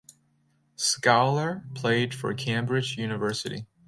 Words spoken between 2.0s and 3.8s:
for Cambridge University.